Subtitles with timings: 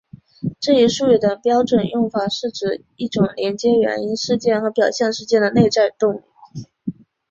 [0.59, 6.21] 这一术语的标准用法是指一种连接原因事件和表象事件的内在动力。